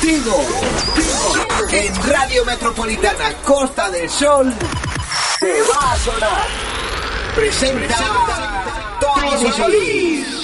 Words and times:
Contigo. 0.00 0.44
En 1.72 2.08
Radio 2.08 2.44
Metropolitana 2.44 3.32
Costa 3.44 3.90
del 3.90 4.08
Sol 4.08 4.54
se 5.40 5.62
va 5.62 5.92
a 5.92 5.96
sonar. 5.96 6.46
Presenta 7.34 7.96
Tony 9.00 9.52
Solís. 9.52 10.37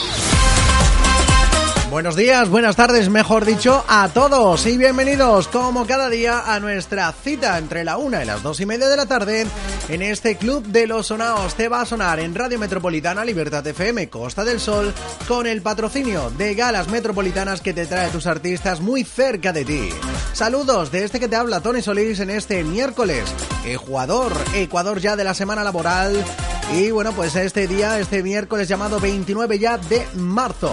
Buenos 1.95 2.17
días, 2.17 2.49
buenas 2.49 2.75
tardes, 2.75 3.09
mejor 3.09 3.45
dicho, 3.45 3.85
a 3.87 4.09
todos 4.09 4.67
y 4.67 4.77
bienvenidos 4.77 5.47
como 5.47 5.87
cada 5.87 6.11
día 6.11 6.53
a 6.53 6.59
nuestra 6.59 7.13
cita 7.13 7.57
entre 7.57 7.85
la 7.85 7.99
una 7.99 8.21
y 8.21 8.27
las 8.27 8.43
dos 8.43 8.59
y 8.59 8.67
media 8.67 8.89
de 8.89 8.97
la 8.97 9.07
tarde 9.07 9.47
en 9.89 10.03
este 10.03 10.37
Club 10.37 10.67
de 10.67 10.89
los 10.89 11.07
Sonaos. 11.07 11.55
Te 11.55 11.69
va 11.69 11.83
a 11.83 11.87
sonar 11.87 12.19
en 12.19 12.35
Radio 12.35 12.59
Metropolitana 12.59 13.25
Libertad 13.25 13.65
FM 13.65 14.09
Costa 14.09 14.43
del 14.43 14.59
Sol 14.59 14.93
con 15.29 15.47
el 15.47 15.63
patrocinio 15.63 16.33
de 16.37 16.57
Galas 16.57 16.89
Metropolitanas 16.89 17.61
que 17.61 17.73
te 17.73 17.87
trae 17.87 18.11
tus 18.11 18.27
artistas 18.27 18.81
muy 18.81 19.05
cerca 19.05 19.53
de 19.53 19.65
ti. 19.65 19.91
Saludos 20.33 20.91
de 20.91 21.05
este 21.05 21.21
que 21.21 21.29
te 21.29 21.37
habla 21.37 21.61
Tony 21.61 21.81
Solís 21.81 22.19
en 22.19 22.31
este 22.31 22.65
miércoles, 22.65 23.23
Ecuador, 23.65 24.33
Ecuador 24.53 24.99
ya 24.99 25.15
de 25.15 25.23
la 25.23 25.35
semana 25.35 25.63
laboral 25.63 26.25
y 26.73 26.91
bueno, 26.91 27.13
pues 27.13 27.37
este 27.37 27.67
día, 27.67 27.99
este 27.99 28.23
miércoles 28.23 28.69
llamado 28.69 29.01
29 29.01 29.59
ya 29.59 29.79
de 29.79 30.07
marzo. 30.15 30.73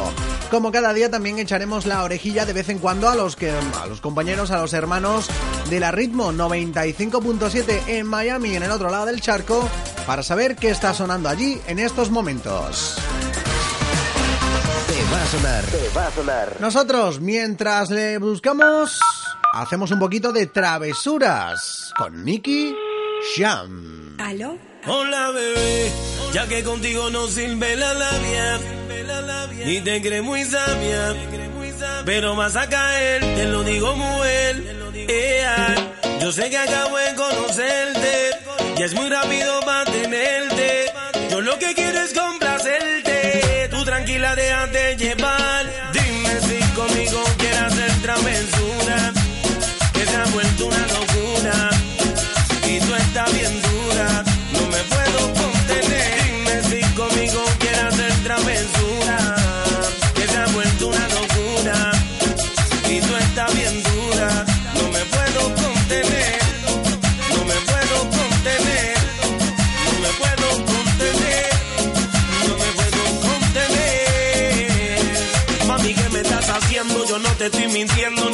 Como 0.49 0.71
cada 0.71 0.93
día 0.93 1.09
también 1.09 1.39
echaremos 1.39 1.85
la 1.85 2.03
orejilla 2.03 2.45
de 2.45 2.53
vez 2.53 2.69
en 2.69 2.79
cuando 2.79 3.07
a 3.09 3.15
los 3.15 3.35
que 3.35 3.51
a 3.51 3.85
los 3.87 4.01
compañeros, 4.01 4.51
a 4.51 4.59
los 4.59 4.73
hermanos 4.73 5.27
de 5.69 5.79
la 5.79 5.91
Ritmo 5.91 6.31
95.7 6.31 7.83
en 7.87 8.07
Miami, 8.07 8.55
en 8.55 8.63
el 8.63 8.71
otro 8.71 8.89
lado 8.89 9.05
del 9.05 9.21
charco, 9.21 9.67
para 10.05 10.23
saber 10.23 10.55
qué 10.55 10.69
está 10.69 10.93
sonando 10.93 11.29
allí 11.29 11.59
en 11.67 11.79
estos 11.79 12.09
momentos. 12.09 12.97
Te 14.87 15.03
va 15.13 15.23
a 15.23 15.25
sonar. 15.27 15.63
Te 15.65 15.89
va 15.95 16.07
a 16.07 16.11
sonar. 16.11 16.57
Nosotros, 16.59 17.21
mientras 17.21 17.89
le 17.89 18.17
buscamos, 18.17 18.99
hacemos 19.53 19.91
un 19.91 19.99
poquito 19.99 20.33
de 20.33 20.47
travesuras 20.47 21.93
con 21.97 22.25
Nicky 22.25 22.75
Sham. 23.37 24.00
Hola 24.85 25.31
bebé, 25.31 25.91
ya 26.31 26.47
que 26.47 26.63
contigo 26.63 27.09
no 27.09 27.27
sirve 27.27 27.75
la 27.75 27.93
labia, 27.95 28.59
ni 29.65 29.81
te 29.81 29.99
crees 29.99 30.21
muy 30.23 30.43
sabia, 30.43 31.15
pero 32.05 32.35
vas 32.35 32.55
a 32.55 32.69
caer, 32.69 33.21
te 33.21 33.45
lo 33.45 33.63
digo 33.63 33.95
muy 33.95 34.27
bien. 34.27 35.09
Ea, 35.09 35.75
yo 36.21 36.31
sé 36.31 36.51
que 36.51 36.57
acabo 36.57 36.97
de 36.97 37.15
conocerte, 37.15 38.31
y 38.77 38.83
es 38.83 38.93
muy 38.93 39.09
rápido 39.09 39.59
mantenerte. 39.63 40.40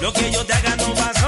Lo 0.00 0.10
que 0.14 0.30
yo 0.32 0.44
te 0.46 0.54
haga 0.54 0.76
no 0.76 0.94
vas 0.94 1.16
a 1.16 1.19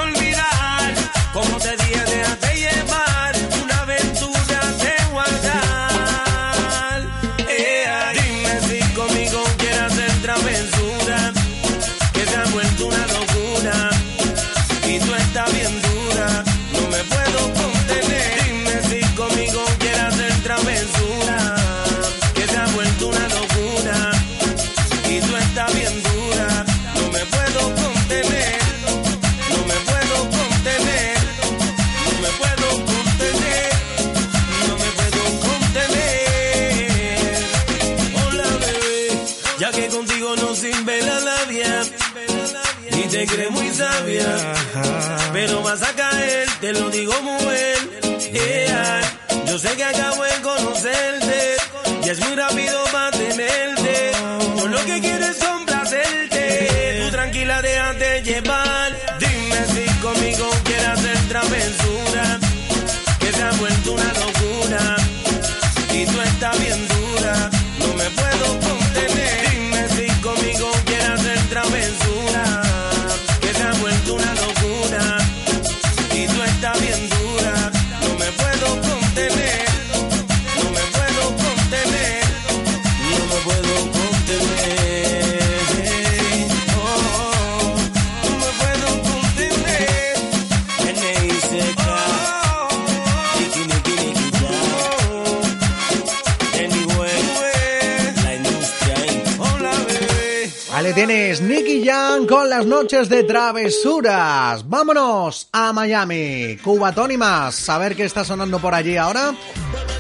las 102.53 102.67
noches 102.67 103.09
de 103.09 103.25
travesuras. 103.25 104.69
Vámonos 104.69 105.49
a 105.53 105.73
Miami. 105.73 106.59
Cubatón 106.63 107.11
y 107.11 107.17
más. 107.17 107.67
A 107.71 107.79
ver 107.79 107.97
qué 107.97 108.05
está 108.05 108.27
sonando 108.27 108.59
por 108.59 108.75
allí 108.75 108.99
ahora. 108.99 109.35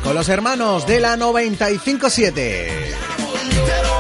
Con 0.04 0.14
los 0.14 0.28
hermanos 0.28 0.86
de 0.86 1.00
la 1.00 1.16
957. 1.16 3.91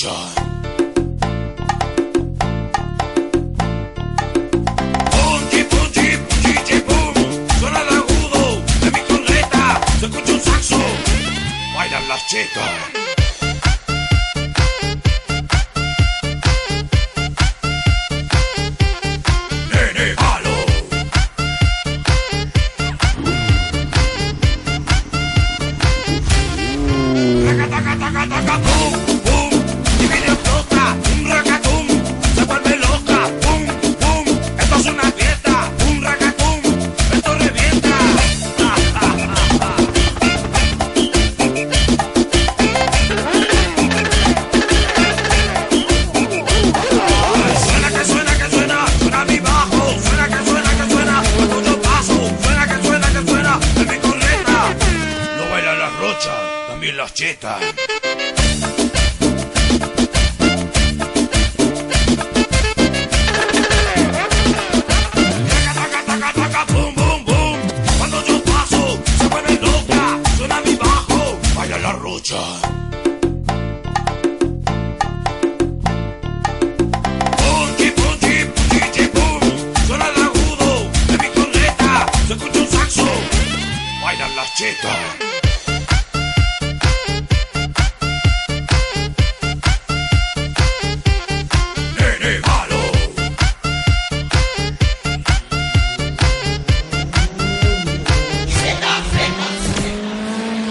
joy. 0.00 0.39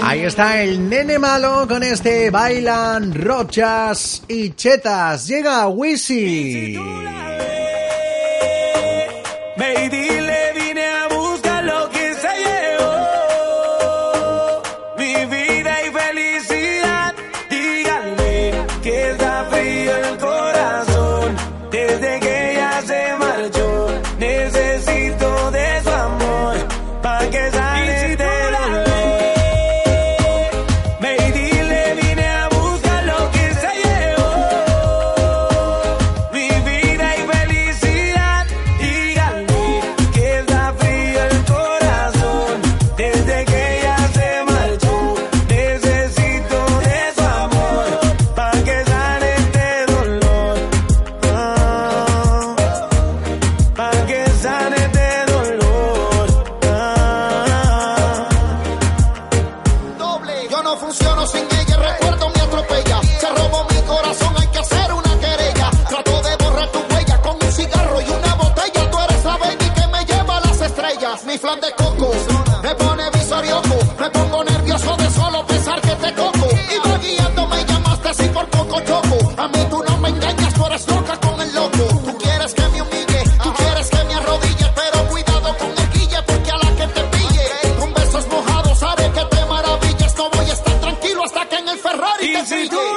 Ahí 0.10 0.24
está 0.24 0.64
el 0.64 0.90
nene 0.90 1.20
malo 1.20 1.68
con 1.68 1.84
este 1.84 2.32
bailan 2.32 3.14
rochas 3.14 4.24
y 4.28 4.50
chetas. 4.56 5.28
Llega 5.28 5.68
Wisi. 5.68 6.76
c'est 92.50 92.68
tout 92.68 92.89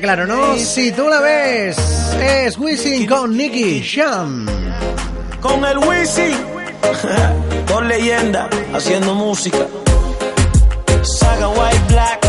claro, 0.00 0.26
¿no? 0.26 0.56
Si 0.56 0.92
tú 0.92 1.08
la 1.08 1.20
ves, 1.20 1.76
es 2.20 2.58
Wisin 2.58 3.06
con 3.06 3.36
Nicky 3.36 3.82
Jam. 3.82 4.46
Con 5.40 5.64
el 5.64 5.78
Wisin, 5.78 6.36
con 7.68 7.86
leyenda, 7.86 8.48
haciendo 8.72 9.14
música. 9.14 9.66
Saga 11.02 11.48
White 11.48 11.84
Black, 11.88 12.26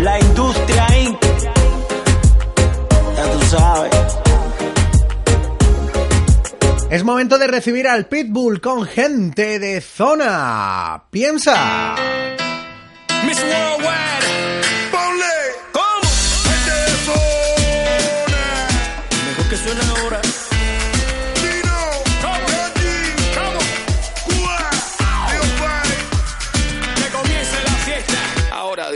la 0.00 0.20
industria 0.20 0.86
Inc. 0.98 1.20
Ya 3.16 3.32
tú 3.32 3.46
sabes. 3.46 3.94
Es 6.90 7.02
momento 7.02 7.38
de 7.38 7.48
recibir 7.48 7.88
al 7.88 8.06
Pitbull 8.06 8.60
con 8.60 8.86
gente 8.86 9.58
de 9.58 9.80
zona. 9.80 11.04
Piensa. 11.10 11.96
Miss 13.24 13.42
Worldwide. 13.42 14.23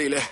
ilah 0.00 0.22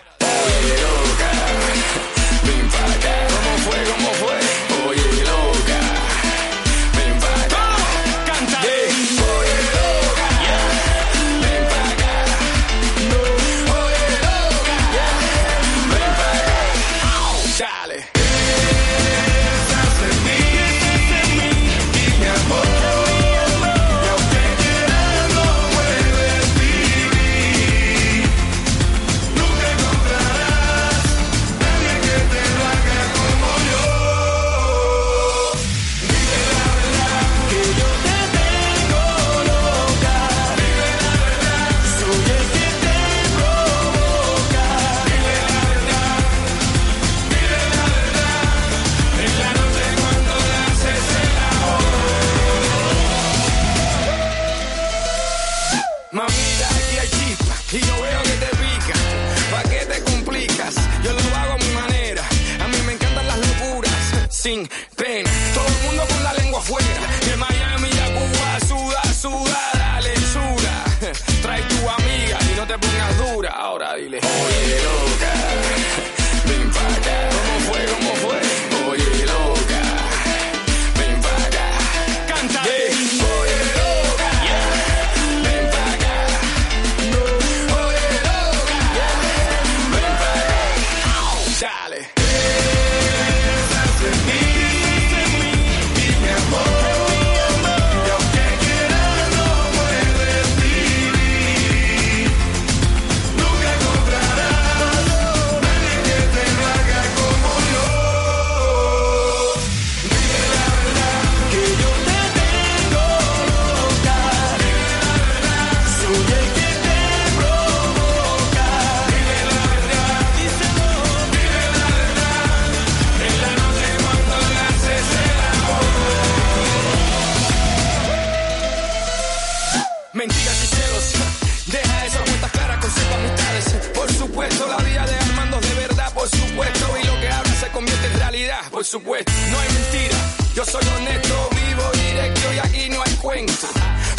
No 139.04 139.12
hay 139.12 139.68
mentira, 139.68 140.16
yo 140.54 140.64
soy 140.64 140.82
honesto, 140.96 141.50
vivo 141.50 141.82
directo 141.92 142.54
y 142.54 142.58
aquí 142.58 142.88
no 142.88 143.02
hay 143.02 143.12
cuento. 143.16 143.66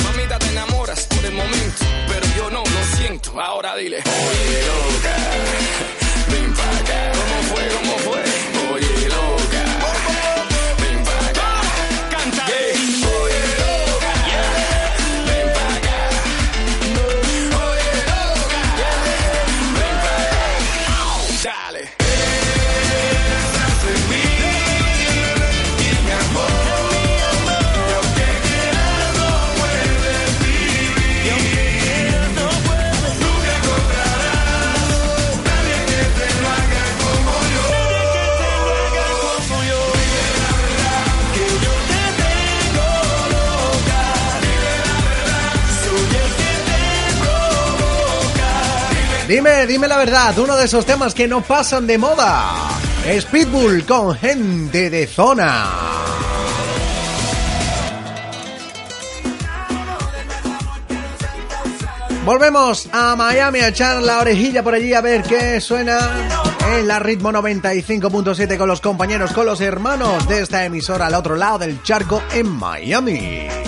Mamita, 0.03 0.37
te 0.37 0.49
enamoras 0.49 1.07
por 1.07 1.25
el 1.25 1.31
momento, 1.31 1.83
pero 2.07 2.27
yo 2.37 2.51
no, 2.51 2.59
lo 2.59 2.97
siento. 2.97 3.41
Ahora 3.41 3.75
dile, 3.75 3.97
oye 3.97 4.65
loca, 4.67 5.15
ven 6.29 6.53
pa' 6.53 6.77
acá. 6.77 7.11
¿Cómo 7.11 7.55
fue, 7.55 7.67
cómo 7.69 7.97
fue? 7.97 8.26
Dime, 49.27 49.67
dime 49.67 49.89
la 49.89 49.97
verdad, 49.97 50.37
uno 50.39 50.55
de 50.55 50.63
esos 50.63 50.85
temas 50.85 51.13
que 51.13 51.27
no 51.27 51.41
pasan 51.41 51.85
de 51.85 51.97
moda. 51.97 52.69
Es 53.05 53.25
Pitbull 53.25 53.85
con 53.85 54.15
gente 54.15 54.89
de 54.89 55.05
zona. 55.05 55.69
Volvemos 62.23 62.87
a 62.93 63.17
Miami 63.17 63.59
a 63.59 63.67
echar 63.67 64.01
la 64.01 64.19
orejilla 64.19 64.63
por 64.63 64.73
allí 64.73 64.93
a 64.93 65.01
ver 65.01 65.23
qué 65.23 65.59
suena 65.59 65.99
en 66.77 66.87
la 66.87 66.99
ritmo 66.99 67.29
95.7 67.31 68.57
con 68.57 68.69
los 68.69 68.79
compañeros, 68.79 69.33
con 69.33 69.45
los 69.45 69.59
hermanos 69.59 70.25
de 70.29 70.41
esta 70.41 70.63
emisora 70.63 71.07
al 71.07 71.15
otro 71.15 71.35
lado 71.35 71.59
del 71.59 71.83
charco 71.83 72.21
en 72.33 72.47
Miami. 72.47 73.66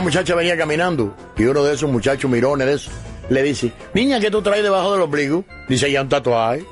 Muchacha 0.00 0.34
venía 0.34 0.56
caminando 0.56 1.14
y 1.36 1.44
uno 1.44 1.62
de 1.64 1.74
esos 1.74 1.90
muchachos 1.90 2.30
mirones 2.30 2.66
de 2.66 2.74
esos 2.74 2.92
le 3.30 3.42
dice, 3.42 3.72
niña, 3.94 4.18
¿qué 4.20 4.30
tú 4.30 4.42
traes 4.42 4.62
debajo 4.62 4.92
del 4.92 5.02
ombligo? 5.02 5.44
Dice, 5.68 5.90
ya 5.90 6.02
un 6.02 6.08
tatuaje. 6.08 6.64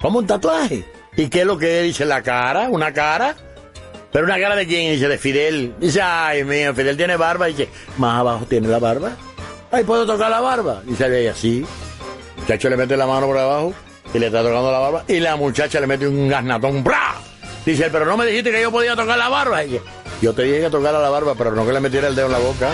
¿Cómo 0.00 0.18
un 0.18 0.26
tatuaje? 0.26 0.84
¿Y 1.16 1.28
qué 1.28 1.40
es 1.40 1.46
lo 1.46 1.56
que 1.56 1.80
es? 1.80 1.84
Dice, 1.84 2.04
la 2.04 2.20
cara, 2.22 2.68
una 2.68 2.92
cara. 2.92 3.36
¿Pero 4.12 4.26
una 4.26 4.38
cara 4.38 4.56
de 4.56 4.66
quién? 4.66 4.92
Dice, 4.92 5.08
de 5.08 5.18
Fidel. 5.18 5.74
Dice, 5.78 6.02
ay, 6.02 6.44
mío, 6.44 6.74
Fidel 6.74 6.96
tiene 6.96 7.16
barba. 7.16 7.46
Dice, 7.46 7.68
más 7.98 8.20
abajo 8.20 8.44
tiene 8.46 8.68
la 8.68 8.80
barba. 8.80 9.12
Ay, 9.70 9.84
¿puedo 9.84 10.04
tocar 10.04 10.30
la 10.30 10.40
barba? 10.40 10.82
Dice 10.84 11.20
ella, 11.20 11.34
sí. 11.34 11.64
El 12.36 12.42
muchacho 12.42 12.68
le 12.68 12.76
mete 12.76 12.96
la 12.96 13.06
mano 13.06 13.26
por 13.26 13.38
abajo 13.38 13.72
y 14.12 14.18
le 14.18 14.26
está 14.26 14.42
tocando 14.42 14.72
la 14.72 14.78
barba. 14.78 15.04
Y 15.06 15.20
la 15.20 15.36
muchacha 15.36 15.80
le 15.80 15.86
mete 15.86 16.08
un 16.08 16.28
gasnatón. 16.28 16.82
¡Bra! 16.82 17.14
Dice, 17.64 17.88
pero 17.90 18.04
no 18.04 18.16
me 18.16 18.26
dijiste 18.26 18.50
que 18.50 18.60
yo 18.60 18.72
podía 18.72 18.96
tocar 18.96 19.16
la 19.16 19.28
barba. 19.28 19.60
Dice, 19.60 19.80
yo 20.24 20.32
te 20.32 20.44
dije 20.44 20.60
que 20.62 20.70
tocara 20.70 20.98
la 21.00 21.10
barba, 21.10 21.34
pero 21.36 21.52
no 21.52 21.66
que 21.66 21.72
le 21.74 21.80
metiera 21.80 22.08
el 22.08 22.14
dedo 22.14 22.28
en 22.28 22.32
la 22.32 22.38
boca. 22.38 22.70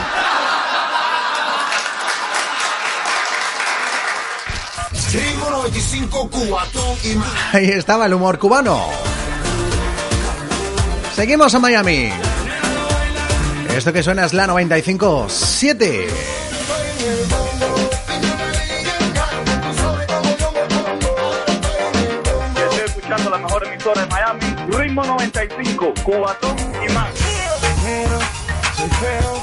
Ritmo 5.13 5.51
95 5.51 6.31
Cubatón 6.31 6.97
y 7.03 7.17
más. 7.17 7.29
Ahí 7.53 7.71
estaba 7.71 8.07
el 8.07 8.15
humor 8.15 8.39
cubano. 8.39 8.87
Seguimos 11.17 11.53
a 11.53 11.59
Miami. 11.59 12.13
Esto 13.75 13.93
que 13.93 14.05
suena 14.05 14.27
es 14.27 14.33
la 14.33 14.47
95.7. 14.47 16.07
Estoy 22.55 22.85
escuchando 22.87 23.31
la 23.31 23.39
mejor 23.39 23.67
emisora 23.67 24.03
de 24.03 24.07
Miami, 24.07 24.57
Ritmo 24.69 25.05
95, 25.05 25.95
Cubatón 26.05 26.57
y 26.89 26.93
más. 26.93 27.20
Soy 27.91 28.89
feo, 29.01 29.40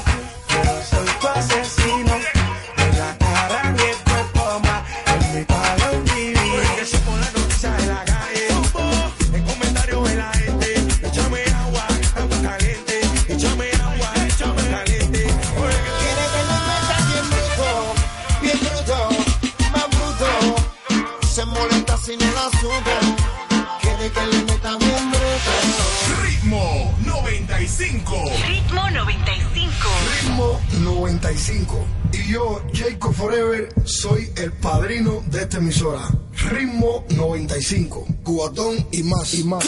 Ritmo 28.46 28.90
95. 28.90 29.88
Ritmo 30.22 30.60
95. 30.82 31.86
Y 32.12 32.32
yo, 32.32 32.62
Jacob 32.74 33.14
Forever, 33.14 33.68
soy 33.84 34.30
el 34.36 34.52
padrino 34.52 35.22
de 35.26 35.42
esta 35.42 35.58
emisora. 35.58 36.02
Ritmo 36.50 37.04
95. 37.16 38.06
Cubatón 38.22 38.86
y 38.92 39.02
más 39.02 39.34
y 39.34 39.44
más. 39.44 39.64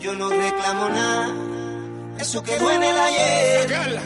Yo 0.00 0.14
no 0.14 0.28
reclamo 0.28 0.88
nada, 0.88 1.34
eso 2.18 2.42
quedó 2.42 2.70
en 2.70 2.82
el 2.82 2.98
ayer. 2.98 4.00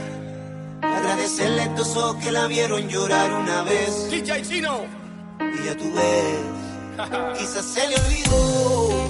Agradecerle 0.83 1.63
a 1.63 1.65
estos 1.65 1.97
ojos 1.97 2.17
que 2.25 2.33
la 2.33 2.47
vieron 2.47 2.89
llorar 2.89 3.33
una 3.33 3.63
vez. 3.63 4.09
Y 4.13 4.23
ya 4.23 5.77
tú 5.77 5.93
ves, 5.95 7.39
quizás 7.39 7.65
se 7.65 7.89
le 7.89 7.97
olvidó. 7.97 9.09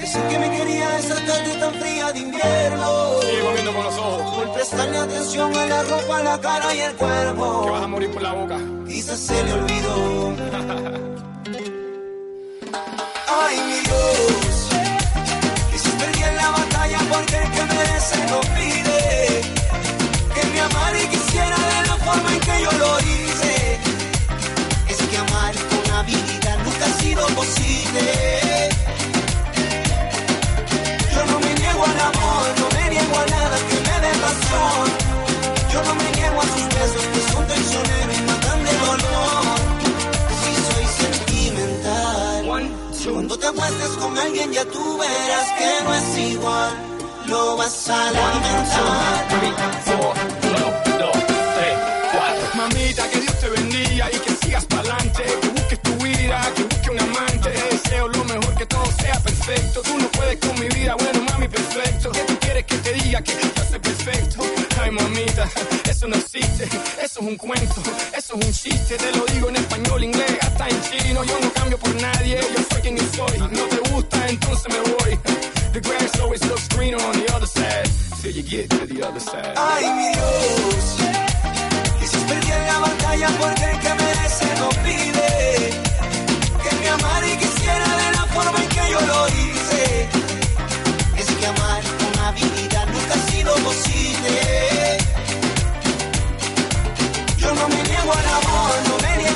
Decir 0.00 0.22
que 0.22 0.38
me 0.38 0.50
quería 0.50 0.98
esa 0.98 1.14
tarde 1.14 1.56
tan 1.60 1.74
fría 1.74 2.12
de 2.12 2.18
invierno. 2.20 3.20
Sigo 3.20 3.52
viendo 3.52 3.74
con 3.74 3.84
los 3.84 3.98
ojos. 3.98 4.34
Por 4.34 4.52
prestarle 4.54 4.98
atención 4.98 5.54
a 5.54 5.66
la 5.66 5.82
ropa, 5.82 6.22
la 6.22 6.40
cara 6.40 6.74
y 6.74 6.80
el 6.80 6.94
cuerpo. 6.94 7.62
Que 7.64 7.70
vas 7.70 7.82
a 7.82 7.86
morir 7.86 8.10
por 8.10 8.22
la 8.22 8.32
boca. 8.32 8.58
Quizás 8.88 9.18
se 9.18 9.44
le 9.44 9.52
olvidó. 9.52 11.20
Ay, 13.50 13.58
mi 13.66 13.80
perdí 15.98 16.22
en 16.22 16.36
la 16.36 16.50
batalla 16.50 16.98
porque 17.10 17.36
el 17.36 17.50
que 17.50 17.62
merece 17.64 18.16
no 18.30 18.40
pide. 18.54 19.40
Que 20.34 20.42
me 20.52 20.60
amara 20.60 20.98
y 21.02 21.06
quisiera 21.08 21.56
de 21.72 21.88
la 21.88 21.96
forma 21.96 22.32
en 22.32 22.40
que 22.46 22.56
yo 22.64 22.72
lo 22.82 23.00
hice. 23.00 23.80
Es 24.88 24.98
que 25.08 25.16
amar 25.18 25.54
con 25.70 25.84
habilidad 25.96 26.58
nunca 26.64 26.86
ha 26.86 27.02
sido 27.02 27.26
posible. 27.40 28.04
Yo 31.14 31.26
no 31.26 31.40
me 31.40 31.52
niego 31.60 31.84
al 31.84 32.00
amor, 32.10 32.46
no 32.60 32.66
me 32.76 32.88
niego 32.90 33.14
a 33.18 33.26
nada 33.36 33.56
que 33.68 33.76
me 33.86 33.96
dé 34.04 34.12
razón. 34.26 34.86
Yo 35.72 35.82
no 35.82 35.94
me 35.96 36.04
niego 36.12 36.19
te 43.40 43.46
acuestes 43.46 43.88
con 43.96 44.18
alguien 44.18 44.52
ya 44.52 44.64
tú 44.66 44.98
verás 44.98 45.48
que 45.58 45.84
no 45.84 45.94
es 45.94 46.18
igual. 46.18 46.70
Lo 47.26 47.56
vas 47.56 47.88
a 47.88 48.10
lamentar. 48.12 49.30
Mamita, 52.60 53.08
que 53.08 53.20
Dios 53.20 53.40
te 53.40 53.48
bendiga 53.48 54.10
y 54.12 54.18
que 54.18 54.30
sigas 54.44 54.66
pa'lante. 54.66 55.22
Que 55.22 55.48
busques 55.48 55.80
tu 55.80 55.94
vida, 56.04 56.42
que 56.54 56.62
busques 56.64 56.88
un 56.88 57.00
amante. 57.00 57.50
Te 57.50 57.76
deseo 57.76 58.08
lo 58.08 58.24
mejor, 58.24 58.54
que 58.54 58.66
todo 58.66 58.84
sea 59.00 59.18
perfecto. 59.20 59.80
Tú 59.80 59.96
no 59.96 60.08
puedes 60.08 60.36
con 60.40 60.60
mi 60.60 60.68
vida, 60.68 60.94
bueno, 60.96 61.22
mami, 61.30 61.48
perfecto. 61.48 62.10
¿Qué 62.10 62.20
tú 62.20 62.38
quieres 62.38 62.66
que 62.66 62.76
te 62.76 62.92
diga 62.92 63.22
que 63.22 63.32
yo 63.32 63.64
soy 63.70 63.78
perfecto? 63.78 64.42
Ay, 64.82 64.90
mamita, 64.90 65.48
eso 65.88 66.06
no 66.06 66.16
existe. 66.16 66.68
Eso 67.20 67.28
es 67.28 67.32
un 67.32 67.36
cuento, 67.36 67.82
eso 68.16 68.34
es 68.34 68.46
un 68.46 68.52
chiste. 68.54 68.96
Te 68.96 69.12
lo 69.12 69.26
digo 69.26 69.50
en 69.50 69.56
español, 69.56 70.04
inglés, 70.04 70.38
hasta 70.40 70.68
en 70.68 70.80
chino. 70.80 71.22
Yo 71.22 71.38
no 71.38 71.52
cambio 71.52 71.78
por 71.78 71.94
nadie, 72.00 72.40
yo 72.56 72.62
soy 72.70 72.80
quien 72.80 72.96
yo 72.96 73.02
soy. 73.14 73.38
No 73.38 73.48
te 73.48 73.90
gusta, 73.90 74.26
entonces 74.26 74.68
me 74.72 74.80
voy. 74.80 75.18
The 75.74 75.80
grass 75.80 76.18
always 76.18 76.42
looks 76.46 76.66
greener 76.68 76.96
on 76.96 77.12
the 77.12 77.30
other 77.34 77.46
side. 77.46 77.90
Till 78.22 78.32
you 78.32 78.42
get 78.42 78.70
to 78.70 78.86
the 78.86 79.02
other 79.06 79.20
side. 79.20 79.52
Ay, 79.54 79.84
mi 79.96 80.08
Dios. 80.14 80.96
Quizás 82.00 82.22
perdí 82.24 82.52
en 82.52 82.66
la 82.66 82.78
batalla 82.78 83.28
porque 83.38 83.64
el 83.64 83.78
que 83.80 83.94
merece 84.02 84.46
no 84.58 84.68
pide. 84.80 85.70
Que 86.64 86.76
me 86.80 86.88
amara 86.88 87.26
y 87.28 87.36
quisiera 87.36 87.88
de 88.02 88.12
la 88.16 88.24
forma 88.32 88.62
en 88.62 88.68
que 88.70 88.90
yo 88.92 89.00
lo 89.02 89.28
hice. 89.28 90.08
Es 91.18 91.26
que 91.38 91.46
amar 91.46 91.82
con 91.82 92.18
habilidad 92.24 92.86
nunca 92.86 93.14
ha 93.14 93.30
sido 93.30 93.54
posible. 93.56 94.79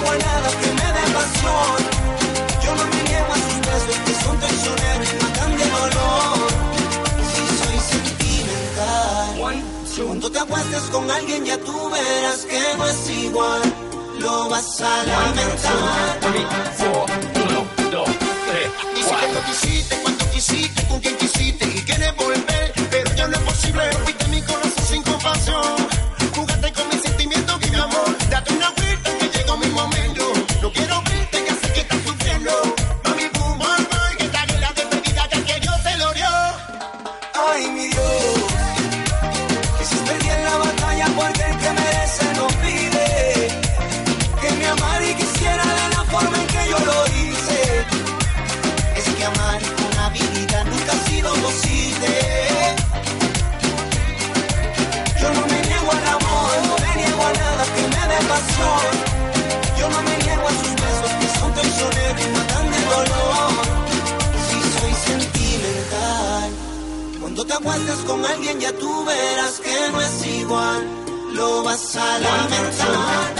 Niego 0.04 0.10
a 0.10 0.16
nada 0.18 0.50
que 0.60 0.66
me 0.66 0.88
dé 0.96 1.04
pasión. 1.14 1.78
Yo 2.62 2.74
no 2.76 2.84
me 2.86 3.02
niego 3.08 3.32
a 3.32 3.36
sus 3.36 3.60
besos 3.68 3.96
que 4.06 4.14
son 4.24 4.38
traicioneros 4.38 5.08
y 5.12 5.16
matan 5.22 5.56
de 5.58 5.64
dolor. 5.64 6.48
Si 7.32 7.42
soy 7.60 7.78
sentimental. 7.92 9.28
Cuando 10.06 10.30
te 10.30 10.38
acuestes 10.38 10.82
con 10.92 11.10
alguien 11.10 11.44
ya 11.44 11.58
tú 11.58 11.90
verás 11.90 12.44
que 12.44 12.76
no 12.76 12.86
es 12.88 13.10
igual. 13.10 13.62
Lo 14.18 14.48
vas 14.48 14.80
a 14.80 15.04
lamentar. 15.04 16.20
Dice 18.94 19.14
que 19.32 19.40
quisiste, 19.50 19.96
cuando 20.02 20.30
quisiste, 20.30 20.86
con 20.86 21.00
quien 21.00 21.16
quisiste 21.16 21.64
y 21.66 21.82
quieres 21.82 22.16
volver, 22.16 22.72
pero 22.90 23.14
ya 23.14 23.26
no 23.28 23.36
es 23.36 23.42
posible. 23.42 23.92
Fuiste 24.04 24.28
mi 24.28 24.40
corazón 24.42 24.63
Acuestes 67.64 68.00
con 68.00 68.22
alguien 68.22 68.60
ya 68.60 68.70
tú 68.72 69.06
verás 69.06 69.58
que 69.58 69.90
no 69.90 69.98
es 69.98 70.26
igual. 70.26 70.86
Lo 71.32 71.62
vas 71.62 71.96
a 71.96 72.18
lamentar. 72.18 73.34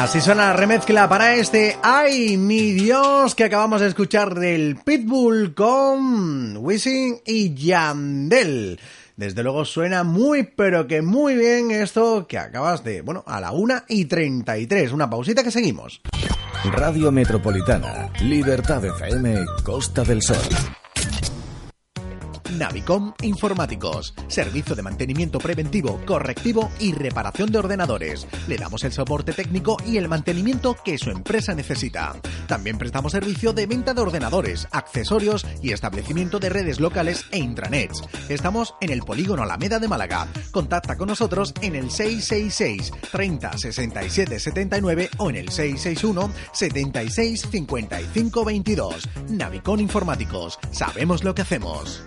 Así 0.00 0.22
suena 0.22 0.46
la 0.46 0.52
remezcla 0.54 1.10
para 1.10 1.34
este 1.34 1.76
Ay, 1.82 2.38
mi 2.38 2.72
Dios, 2.72 3.34
que 3.34 3.44
acabamos 3.44 3.82
de 3.82 3.88
escuchar 3.88 4.34
del 4.34 4.76
Pitbull 4.82 5.52
con 5.54 6.56
Wisin 6.56 7.20
y 7.26 7.52
Yandel. 7.54 8.80
Desde 9.16 9.42
luego 9.42 9.66
suena 9.66 10.02
muy, 10.02 10.44
pero 10.44 10.86
que 10.86 11.02
muy 11.02 11.34
bien 11.34 11.70
esto 11.70 12.26
que 12.26 12.38
acabas 12.38 12.82
de, 12.82 13.02
bueno, 13.02 13.22
a 13.26 13.42
la 13.42 13.52
1 13.52 13.82
y 13.88 14.06
33. 14.06 14.90
Una 14.92 15.10
pausita 15.10 15.44
que 15.44 15.50
seguimos. 15.50 16.00
Radio 16.72 17.12
Metropolitana, 17.12 18.08
Libertad 18.22 18.82
FM, 18.82 19.44
Costa 19.62 20.02
del 20.02 20.22
Sol. 20.22 20.38
Navicom 22.60 23.14
Informáticos, 23.22 24.12
servicio 24.28 24.76
de 24.76 24.82
mantenimiento 24.82 25.38
preventivo, 25.38 25.98
correctivo 26.04 26.70
y 26.78 26.92
reparación 26.92 27.50
de 27.50 27.58
ordenadores. 27.58 28.26
Le 28.48 28.58
damos 28.58 28.84
el 28.84 28.92
soporte 28.92 29.32
técnico 29.32 29.78
y 29.86 29.96
el 29.96 30.08
mantenimiento 30.10 30.76
que 30.84 30.98
su 30.98 31.10
empresa 31.10 31.54
necesita. 31.54 32.14
También 32.46 32.76
prestamos 32.76 33.12
servicio 33.12 33.54
de 33.54 33.66
venta 33.66 33.94
de 33.94 34.02
ordenadores, 34.02 34.68
accesorios 34.72 35.46
y 35.62 35.72
establecimiento 35.72 36.38
de 36.38 36.50
redes 36.50 36.80
locales 36.80 37.24
e 37.30 37.38
intranets. 37.38 38.02
Estamos 38.28 38.74
en 38.82 38.90
el 38.90 39.00
Polígono 39.00 39.42
Alameda 39.42 39.78
de 39.78 39.88
Málaga. 39.88 40.28
Contacta 40.50 40.98
con 40.98 41.08
nosotros 41.08 41.54
en 41.62 41.76
el 41.76 41.90
666 41.90 42.92
30 43.10 43.56
67 43.56 44.38
79 44.38 45.08
o 45.16 45.30
en 45.30 45.36
el 45.36 45.48
661 45.48 46.30
76 46.52 47.40
55 47.50 48.44
22. 48.44 49.08
Navicom 49.30 49.80
Informáticos. 49.80 50.58
Sabemos 50.72 51.24
lo 51.24 51.34
que 51.34 51.40
hacemos. 51.40 52.04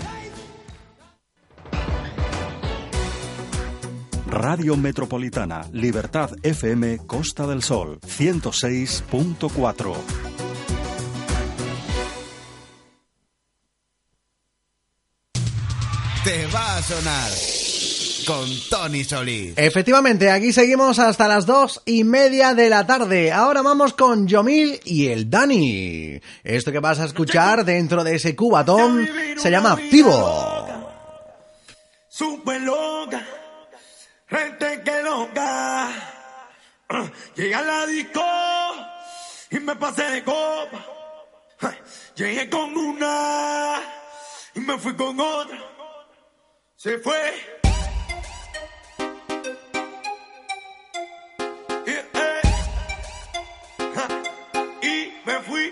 Radio 4.27 4.75
Metropolitana, 4.75 5.61
Libertad 5.71 6.31
FM, 6.43 6.99
Costa 7.07 7.47
del 7.47 7.63
Sol, 7.63 7.99
106.4. 8.01 9.95
Te 16.23 16.47
va 16.47 16.77
a 16.77 16.81
sonar 16.81 17.54
con 18.25 18.49
Tony 18.69 19.03
Solís. 19.03 19.53
Efectivamente, 19.55 20.31
aquí 20.31 20.51
seguimos 20.51 20.99
hasta 20.99 21.27
las 21.27 21.45
dos 21.45 21.81
y 21.85 22.03
media 22.03 22.53
de 22.53 22.69
la 22.69 22.85
tarde. 22.85 23.31
Ahora 23.31 23.61
vamos 23.61 23.93
con 23.93 24.27
Yomil 24.27 24.79
y 24.83 25.07
el 25.07 25.29
Dani. 25.29 26.19
Esto 26.43 26.71
que 26.71 26.79
vas 26.79 26.99
a 26.99 27.05
escuchar 27.05 27.63
dentro 27.63 28.03
de 28.03 28.15
ese 28.15 28.35
cubatón 28.35 29.07
se 29.37 29.51
llama 29.51 29.73
Activo. 29.73 30.67
Super 32.09 32.61
loca, 32.61 33.25
gente 34.27 34.81
que 34.83 35.03
loca. 35.03 35.89
Ah, 36.89 37.11
Llegué 37.35 37.55
a 37.55 37.61
la 37.61 37.85
disco 37.85 38.21
y 39.51 39.59
me 39.59 39.75
pasé 39.75 40.03
de 40.03 40.23
copa. 40.23 40.85
Llegué 42.15 42.49
con 42.49 42.75
una 42.75 43.81
y 44.53 44.59
me 44.59 44.77
fui 44.77 44.95
con 44.95 45.19
otra. 45.19 45.57
Se 46.75 46.97
fue. 46.99 47.64
Fui 55.45 55.71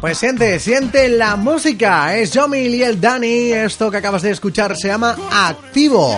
Pues 0.00 0.18
siente, 0.18 0.60
siente 0.60 1.08
la 1.08 1.34
música. 1.34 2.16
Es 2.16 2.32
Jomil 2.32 2.74
y 2.74 2.82
el 2.82 3.00
Dani. 3.00 3.52
Esto 3.52 3.90
que 3.90 3.96
acabas 3.96 4.22
de 4.22 4.30
escuchar 4.30 4.76
se 4.76 4.88
llama 4.88 5.16
Activo. 5.30 6.14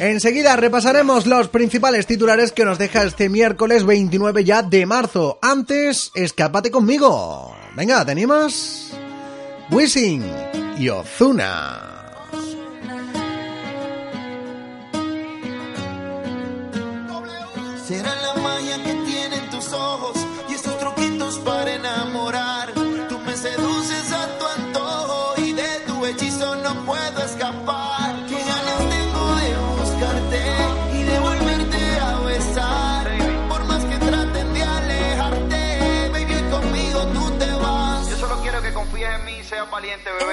Enseguida 0.00 0.56
repasaremos 0.56 1.26
los 1.26 1.48
principales 1.48 2.06
titulares 2.06 2.52
que 2.52 2.64
nos 2.64 2.78
deja 2.78 3.04
este 3.04 3.28
miércoles 3.28 3.84
29 3.84 4.44
ya 4.44 4.62
de 4.62 4.86
marzo. 4.86 5.38
Antes, 5.40 6.10
escápate 6.14 6.70
conmigo. 6.70 7.56
Venga, 7.74 8.04
¿te 8.04 8.12
animas? 8.12 8.92
Wisin 9.70 10.24
y 10.78 10.88
Ozuna. 10.88 11.80
¿Será 17.86 18.17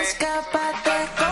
escápate 0.06 1.25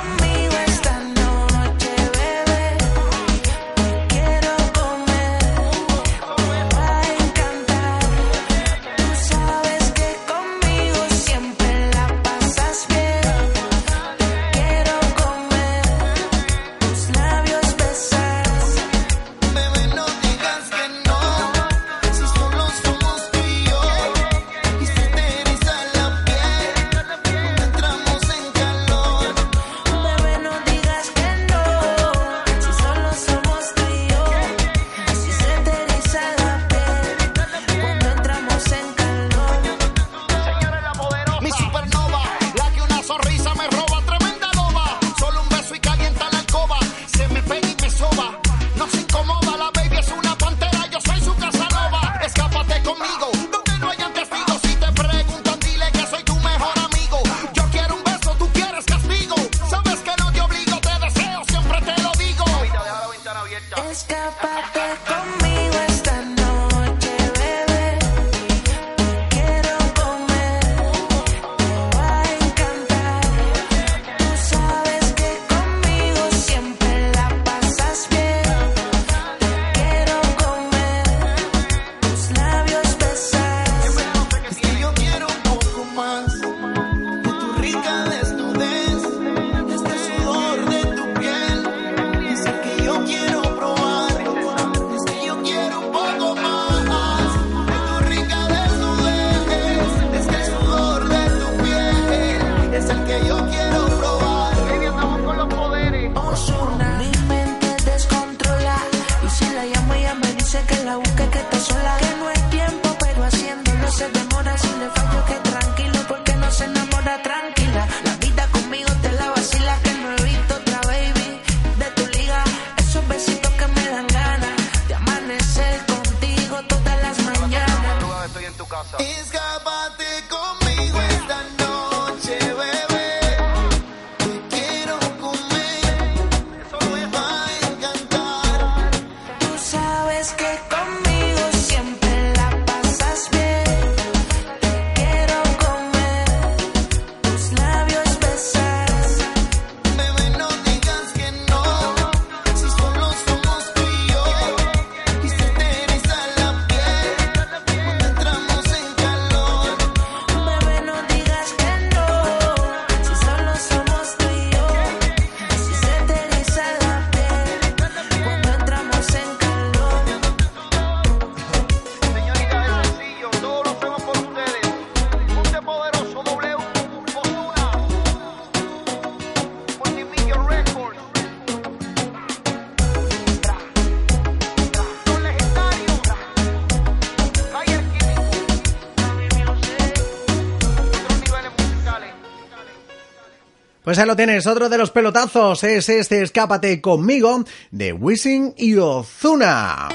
Pues 193.93 193.99
ahí 193.99 194.07
lo 194.07 194.15
tienes, 194.15 194.47
otro 194.47 194.69
de 194.69 194.77
los 194.79 194.89
pelotazos 194.89 195.63
es 195.63 195.87
este 195.87 196.23
Escápate 196.23 196.81
conmigo 196.81 197.43
de 197.69 197.93
Wishing 197.93 198.55
y 198.57 198.75
Ozuna. 198.75 199.87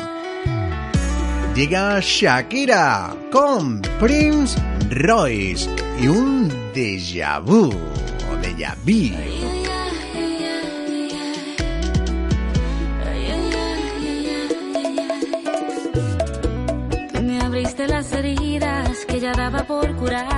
Llega 1.57 1.99
Shakira 2.01 3.13
con 3.33 3.83
Prince 3.99 4.57
Royce 4.91 5.69
y 6.01 6.07
un 6.07 6.49
déjà 6.73 7.41
vu 7.41 7.71
o 8.31 8.37
déjà 8.41 8.77
vu. 8.85 9.17
las 17.89 18.13
heridas 18.13 19.05
que 19.07 19.19
ya 19.19 19.33
daba 19.33 19.65
por 19.65 19.93
curar. 19.97 20.38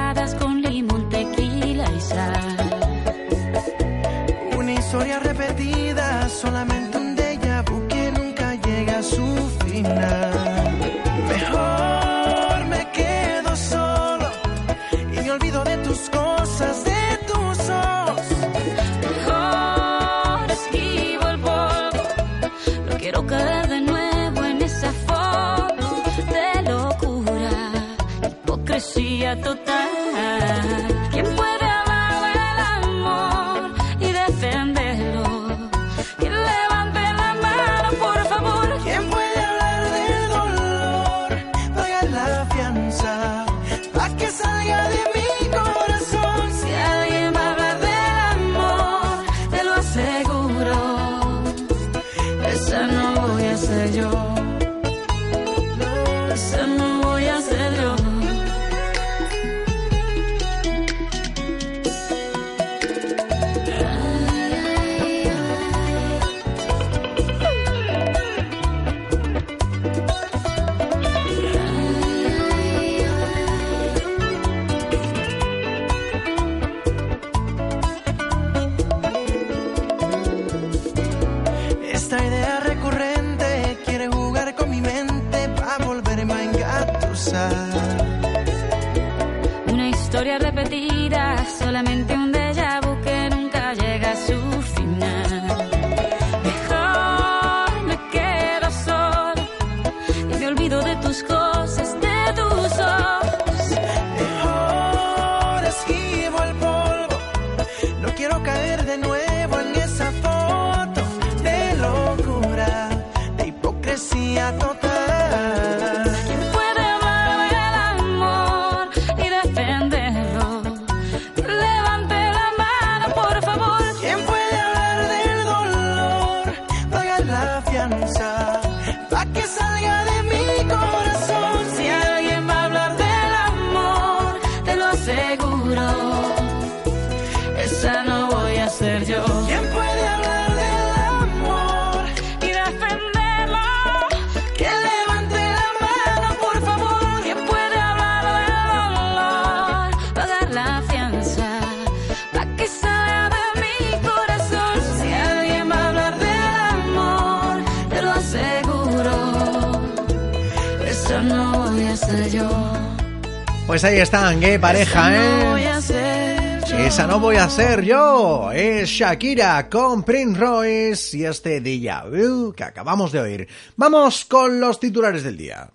Pues 163.80 163.94
ahí 163.94 164.00
están, 164.00 164.40
qué 164.40 164.58
pareja, 164.58 165.10
No 165.10 165.52
voy 165.52 165.62
¿eh? 165.62 165.68
a 165.68 165.80
ser 165.80 166.64
yo. 166.66 166.76
Esa 166.76 167.06
no 167.06 167.18
voy 167.18 167.36
a 167.36 167.48
ser 167.48 167.80
yo, 167.80 168.52
es 168.52 168.90
Shakira 168.90 169.70
con 169.70 170.02
Prince 170.02 170.38
Royce 170.38 171.16
y 171.16 171.24
este 171.24 171.60
Vu 171.60 172.52
que 172.52 172.64
acabamos 172.64 173.10
de 173.10 173.20
oír. 173.20 173.48
Vamos 173.76 174.26
con 174.26 174.60
los 174.60 174.78
titulares 174.78 175.22
del 175.22 175.38
día. 175.38 175.70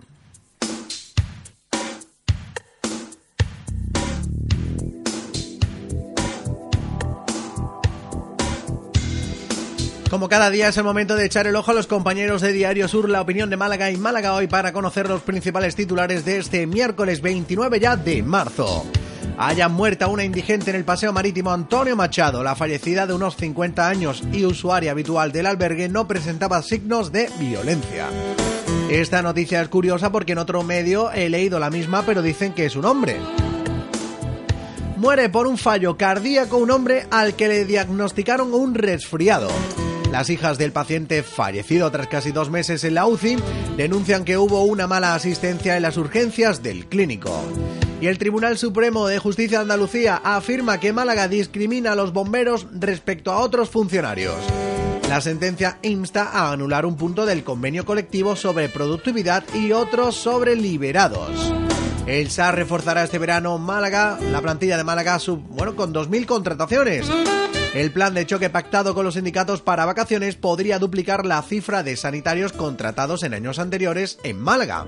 Como 10.16 10.30
cada 10.30 10.50
día 10.50 10.70
es 10.70 10.78
el 10.78 10.86
momento 10.86 11.18
de 11.18 11.26
echar 11.26 11.46
el 11.46 11.58
ojo 11.58 11.72
a 11.72 11.74
los 11.74 11.88
compañeros 11.88 12.42
de 12.42 12.54
Diario 12.54 12.88
Sur, 12.88 13.10
la 13.10 13.20
opinión 13.20 13.50
de 13.50 13.58
Málaga 13.58 13.92
y 13.92 13.98
Málaga 13.98 14.34
hoy 14.34 14.48
para 14.48 14.72
conocer 14.72 15.10
los 15.10 15.22
principales 15.22 15.76
titulares 15.76 16.24
de 16.24 16.38
este 16.38 16.66
miércoles 16.68 17.20
29 17.20 17.82
ya 17.82 17.98
de 17.98 18.24
marzo. 18.24 18.86
Haya 19.38 19.68
muerta 19.68 20.08
una 20.08 20.24
indigente 20.24 20.70
en 20.70 20.78
el 20.78 20.86
paseo 20.86 21.12
marítimo 21.12 21.52
Antonio 21.52 21.98
Machado. 21.98 22.44
La 22.44 22.56
fallecida 22.56 23.06
de 23.06 23.14
unos 23.14 23.36
50 23.36 23.90
años 23.90 24.24
y 24.32 24.46
usuaria 24.46 24.92
habitual 24.92 25.34
del 25.34 25.48
albergue 25.48 25.90
no 25.90 26.08
presentaba 26.08 26.62
signos 26.62 27.12
de 27.12 27.30
violencia. 27.38 28.08
Esta 28.90 29.22
noticia 29.22 29.62
es 29.62 29.68
curiosa 29.68 30.14
porque 30.14 30.32
en 30.32 30.38
otro 30.38 30.64
medio 30.64 31.12
he 31.12 31.28
leído 31.28 31.60
la 31.60 31.70
misma 31.70 32.04
pero 32.06 32.22
dicen 32.22 32.54
que 32.54 32.68
es 32.68 32.78
un 32.78 32.86
hombre. 32.86 33.18
Muere 34.96 35.28
por 35.28 35.46
un 35.46 35.58
fallo 35.58 35.98
cardíaco 35.98 36.56
un 36.56 36.72
hombre 36.72 37.06
al 37.12 37.34
que 37.34 37.50
le 37.50 37.66
diagnosticaron 37.66 38.54
un 38.54 38.76
resfriado. 38.76 39.50
Las 40.16 40.30
hijas 40.30 40.58
del 40.58 40.72
paciente 40.72 41.24
fallecido 41.24 41.92
tras 41.92 42.08
casi 42.08 42.32
dos 42.32 42.50
meses 42.50 42.86
en 42.86 42.94
la 42.94 43.06
UCI 43.06 43.36
denuncian 43.76 44.24
que 44.24 44.38
hubo 44.38 44.64
una 44.64 44.88
mala 44.88 45.14
asistencia 45.14 45.76
en 45.76 45.82
las 45.82 45.98
urgencias 45.98 46.64
del 46.64 46.86
clínico. 46.86 47.44
Y 48.00 48.08
el 48.08 48.18
Tribunal 48.18 48.58
Supremo 48.58 49.08
de 49.08 49.20
Justicia 49.20 49.58
de 49.58 49.64
Andalucía 49.64 50.22
afirma 50.24 50.80
que 50.80 50.94
Málaga 50.94 51.28
discrimina 51.28 51.92
a 51.92 51.96
los 51.96 52.14
bomberos 52.14 52.66
respecto 52.72 53.34
a 53.34 53.40
otros 53.40 53.70
funcionarios. 53.70 54.38
La 55.10 55.20
sentencia 55.20 55.80
insta 55.82 56.30
a 56.32 56.54
anular 56.54 56.86
un 56.86 56.96
punto 56.96 57.26
del 57.26 57.44
convenio 57.44 57.84
colectivo 57.84 58.38
sobre 58.38 58.70
productividad 58.70 59.44
y 59.54 59.74
otros 59.74 60.16
sobre 60.16 60.56
liberados. 60.56 61.54
El 62.08 62.32
SAR 62.32 62.56
reforzará 62.56 63.04
este 63.04 63.20
verano 63.20 63.58
Málaga, 63.58 64.18
la 64.32 64.42
plantilla 64.42 64.78
de 64.78 64.86
Málaga, 64.86 65.20
sub, 65.20 65.42
bueno, 65.50 65.76
con 65.76 65.94
2.000 65.94 66.26
contrataciones. 66.26 67.06
El 67.76 67.92
plan 67.92 68.14
de 68.14 68.26
choque 68.26 68.50
pactado 68.50 68.96
con 68.96 69.04
los 69.04 69.16
sindicatos 69.16 69.62
para 69.62 69.84
vacaciones 69.84 70.38
podría 70.38 70.80
duplicar 70.80 71.26
la 71.26 71.42
cifra 71.42 71.84
de 71.84 71.98
sanitarios 71.98 72.54
contratados 72.54 73.22
en 73.24 73.34
años 73.34 73.60
anteriores 73.60 74.18
en 74.24 74.40
Málaga. 74.40 74.86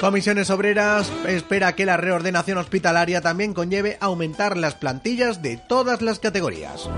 Comisiones 0.00 0.48
Obreras 0.50 1.10
espera 1.26 1.74
que 1.74 1.86
la 1.86 1.96
reordenación 1.96 2.56
hospitalaria 2.58 3.20
también 3.20 3.52
conlleve 3.52 3.98
aumentar 4.00 4.56
las 4.56 4.76
plantillas 4.76 5.42
de 5.42 5.56
todas 5.56 6.02
las 6.02 6.20
categorías. 6.20 6.88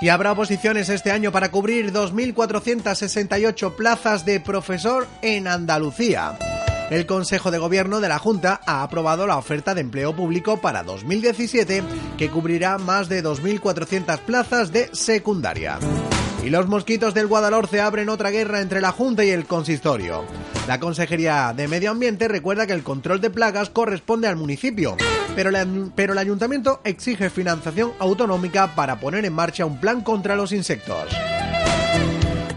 Y 0.00 0.08
habrá 0.08 0.32
oposiciones 0.32 0.88
este 0.88 1.12
año 1.12 1.30
para 1.30 1.52
cubrir 1.52 1.92
2.468 1.92 3.76
plazas 3.76 4.24
de 4.24 4.40
profesor 4.40 5.06
en 5.22 5.46
Andalucía. 5.46 6.36
El 6.90 7.04
Consejo 7.04 7.50
de 7.50 7.58
Gobierno 7.58 8.00
de 8.00 8.08
la 8.08 8.18
Junta 8.18 8.62
ha 8.64 8.82
aprobado 8.82 9.26
la 9.26 9.36
oferta 9.36 9.74
de 9.74 9.82
empleo 9.82 10.16
público 10.16 10.58
para 10.58 10.82
2017 10.82 11.82
que 12.16 12.30
cubrirá 12.30 12.78
más 12.78 13.10
de 13.10 13.22
2.400 13.22 14.18
plazas 14.20 14.72
de 14.72 14.88
secundaria. 14.92 15.78
Y 16.42 16.48
los 16.48 16.66
mosquitos 16.66 17.12
del 17.12 17.26
Guadalhorce 17.26 17.82
abren 17.82 18.08
otra 18.08 18.30
guerra 18.30 18.62
entre 18.62 18.80
la 18.80 18.92
Junta 18.92 19.22
y 19.22 19.30
el 19.30 19.44
Consistorio. 19.44 20.24
La 20.66 20.80
Consejería 20.80 21.52
de 21.54 21.68
Medio 21.68 21.90
Ambiente 21.90 22.26
recuerda 22.26 22.66
que 22.66 22.72
el 22.72 22.82
control 22.82 23.20
de 23.20 23.28
plagas 23.28 23.68
corresponde 23.68 24.28
al 24.28 24.36
municipio, 24.36 24.96
pero, 25.36 25.50
pero 25.94 26.14
el 26.14 26.18
ayuntamiento 26.18 26.80
exige 26.84 27.28
financiación 27.28 27.92
autonómica 27.98 28.74
para 28.74 28.98
poner 28.98 29.26
en 29.26 29.34
marcha 29.34 29.66
un 29.66 29.78
plan 29.78 30.00
contra 30.00 30.36
los 30.36 30.52
insectos. 30.52 31.08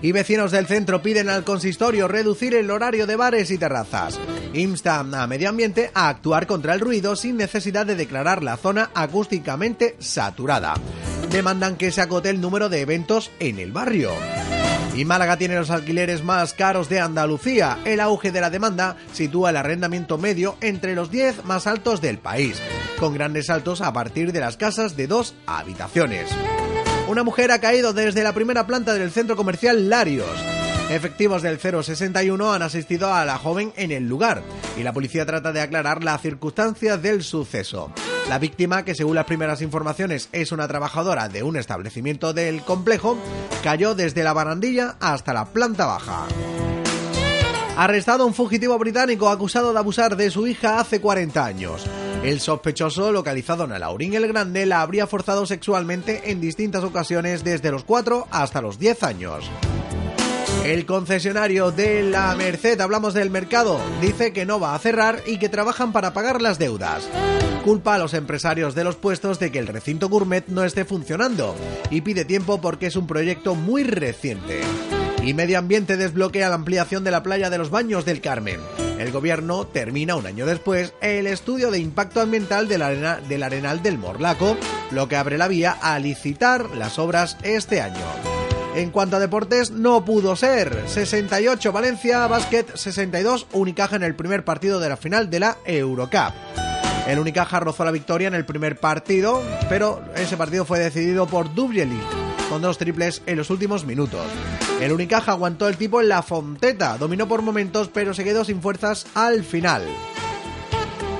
Y 0.02 0.12
vecinos 0.12 0.52
del 0.52 0.66
centro 0.66 1.02
piden 1.02 1.30
al 1.30 1.44
consistorio 1.44 2.08
reducir 2.08 2.56
el 2.56 2.72
horario 2.72 3.06
de 3.06 3.16
bares 3.16 3.52
y 3.52 3.58
terrazas. 3.58 4.20
Insta 4.54 5.00
a 5.00 5.28
Medio 5.28 5.50
Ambiente 5.50 5.92
a 5.94 6.10
actuar 6.10 6.48
contra 6.48 6.74
el 6.74 6.80
ruido 6.80 7.16
sin 7.16 7.38
necesidad 7.38 7.86
de 7.86 7.96
declarar 7.96 8.44
la 8.44 8.58
zona 8.58 8.90
acústicamente 8.94 9.96
saturada. 10.00 10.74
Demandan 11.32 11.76
que 11.76 11.92
se 11.92 12.02
acote 12.02 12.30
el 12.30 12.42
número 12.42 12.68
de 12.68 12.82
eventos 12.82 13.32
en 13.40 13.60
el 13.60 13.72
barrio. 13.72 14.12
Y 14.96 15.06
Málaga 15.06 15.38
tiene 15.38 15.56
los 15.56 15.70
alquileres 15.70 16.24
más 16.24 16.54
caros 16.54 16.90
de 16.90 17.00
Andalucía. 17.00 17.78
El 17.86 18.02
auge 18.02 18.32
de 18.32 18.42
la 18.42 18.50
demanda 18.50 18.98
sitúa 19.14 19.52
el 19.52 19.58
arrendamiento 19.58 20.18
medio 20.18 20.58
entre 20.60 20.96
los 20.96 21.10
10 21.10 21.46
más 21.46 21.66
altos 21.66 22.02
del 22.02 22.18
país, 22.18 22.62
con 23.00 23.14
grandes 23.14 23.46
saltos 23.46 23.80
a 23.82 23.94
partir 23.94 24.34
de 24.34 24.42
las 24.42 24.58
casas 24.58 24.98
de 24.98 25.08
dos 25.08 25.34
habitaciones. 25.46 26.28
Una 27.08 27.24
mujer 27.24 27.52
ha 27.52 27.60
caído 27.60 27.94
desde 27.94 28.24
la 28.24 28.34
primera 28.34 28.66
planta 28.66 28.94
del 28.94 29.12
centro 29.12 29.36
comercial 29.36 29.90
Larios. 29.90 30.30
Efectivos 30.90 31.42
del 31.42 31.60
061 31.60 32.54
han 32.54 32.62
asistido 32.62 33.14
a 33.14 33.26
la 33.26 33.38
joven 33.38 33.74
en 33.76 33.92
el 33.92 34.08
lugar 34.08 34.44
y 34.78 34.84
la 34.84 34.94
policía 34.94 35.26
trata 35.26 35.52
de 35.52 35.62
aclarar 35.62 36.04
las 36.04 36.22
circunstancias 36.22 37.02
del 37.02 37.24
suceso. 37.24 37.92
La 38.30 38.40
víctima, 38.40 38.86
que 38.86 38.96
según 38.96 39.16
las 39.16 39.26
primeras 39.26 39.62
informaciones 39.62 40.30
es 40.32 40.52
una 40.52 40.68
trabajadora 40.68 41.28
de 41.28 41.44
un 41.44 41.58
establecimiento 41.58 42.34
del 42.34 42.62
complejo, 42.62 43.18
cayó 43.64 43.96
desde 43.96 44.24
la 44.24 44.34
barandilla 44.34 44.96
hasta 45.00 45.34
la 45.34 45.46
planta 45.46 45.86
baja. 45.86 46.28
Arrestado 47.78 48.26
un 48.26 48.34
fugitivo 48.34 48.78
británico 48.78 49.30
acusado 49.30 49.74
de 49.74 49.80
abusar 49.80 50.16
de 50.16 50.30
su 50.30 50.46
hija 50.46 50.80
hace 50.80 51.02
40 51.02 51.44
años. 51.44 51.86
El 52.24 52.40
sospechoso, 52.40 53.12
localizado 53.12 53.64
en 53.64 53.72
Alaurín 53.72 54.14
el 54.14 54.28
Grande, 54.28 54.68
la 54.68 54.82
habría 54.82 55.08
forzado 55.08 55.48
sexualmente 55.48 56.32
en 56.32 56.40
distintas 56.40 56.84
ocasiones 56.84 57.44
desde 57.44 57.72
los 57.72 57.84
4 57.84 58.28
hasta 58.30 58.62
los 58.62 58.78
10 58.78 59.04
años. 59.04 59.50
El 60.64 60.86
concesionario 60.86 61.72
de 61.72 62.04
la 62.04 62.36
Merced, 62.36 62.80
hablamos 62.80 63.16
del 63.16 63.32
mercado, 63.32 63.80
dice 64.00 64.32
que 64.32 64.46
no 64.46 64.60
va 64.60 64.76
a 64.76 64.80
cerrar 64.80 65.24
y 65.26 65.40
que 65.40 65.50
trabajan 65.50 65.92
para 65.92 66.14
pagar 66.14 66.44
las 66.44 66.60
deudas. 66.60 67.10
Culpa 67.64 67.96
a 67.96 67.98
los 67.98 68.14
empresarios 68.14 68.76
de 68.76 68.84
los 68.84 68.96
puestos 68.96 69.40
de 69.40 69.52
que 69.52 69.58
el 69.58 69.68
recinto 69.68 70.08
gourmet 70.08 70.48
no 70.48 70.64
esté 70.64 70.86
funcionando 70.86 71.56
y 71.90 72.02
pide 72.02 72.26
tiempo 72.26 72.62
porque 72.62 72.88
es 72.88 72.96
un 72.96 73.08
proyecto 73.08 73.56
muy 73.56 73.84
reciente. 73.84 74.62
Y 75.24 75.34
Medio 75.36 75.60
Ambiente 75.60 75.98
desbloquea 75.98 76.50
la 76.50 76.56
ampliación 76.56 77.04
de 77.04 77.12
la 77.12 77.22
playa 77.24 77.50
de 77.50 77.58
los 77.60 77.70
Baños 77.70 78.06
del 78.06 78.22
Carmen. 78.22 78.60
El 78.98 79.12
gobierno 79.12 79.66
termina 79.68 80.16
un 80.16 80.26
año 80.26 80.46
después 80.46 80.94
el 81.02 81.28
estudio 81.28 81.70
de 81.72 81.80
impacto 81.80 82.22
ambiental 82.22 82.68
del, 82.68 82.82
arena- 82.82 83.20
del 83.28 83.44
Arenal 83.44 83.84
del 83.84 83.98
Morlaco, 84.00 84.58
lo 84.90 85.08
que 85.08 85.16
abre 85.18 85.38
la 85.38 85.48
vía 85.48 85.78
a 85.82 85.98
licitar 86.00 86.72
las 86.76 86.98
obras 87.00 87.38
este 87.44 87.82
año. 87.82 88.02
En 88.76 88.90
cuanto 88.90 89.18
a 89.18 89.20
deportes, 89.20 89.70
no 89.70 90.04
pudo 90.06 90.36
ser. 90.36 90.84
68 90.88 91.72
Valencia, 91.72 92.26
básquet 92.28 92.76
62 92.76 93.48
Unicaja 93.52 93.96
en 93.98 94.04
el 94.04 94.16
primer 94.16 94.44
partido 94.44 94.80
de 94.80 94.90
la 94.90 94.98
final 94.98 95.30
de 95.30 95.40
la 95.40 95.58
Eurocup. 95.66 96.34
El 97.08 97.20
Unicaja 97.20 97.60
rozó 97.60 97.84
la 97.84 97.92
victoria 97.92 98.28
en 98.28 98.36
el 98.36 98.46
primer 98.46 98.78
partido, 98.78 99.44
pero 99.70 100.02
ese 100.16 100.38
partido 100.38 100.66
fue 100.66 100.80
decidido 100.80 101.28
por 101.28 101.54
Dubieli, 101.54 102.00
con 102.52 102.62
dos 102.62 102.78
triples 102.78 103.22
en 103.28 103.38
los 103.38 103.50
últimos 103.50 103.86
minutos. 103.86 104.26
El 104.82 104.92
Unicaja 104.92 105.32
aguantó 105.32 105.70
el 105.70 105.78
tipo 105.78 106.02
en 106.02 106.10
la 106.10 106.22
Fonteta, 106.22 106.98
dominó 106.98 107.26
por 107.26 107.42
momentos, 107.42 107.88
pero 107.88 108.14
se 108.14 108.26
quedó 108.26 108.44
sin 108.44 108.62
fuerzas 108.62 109.08
al 109.16 109.46
final. 109.46 109.88